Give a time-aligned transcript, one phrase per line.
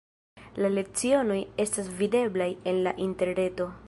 [0.63, 3.71] La lecionoj estas videblaj en la interreto.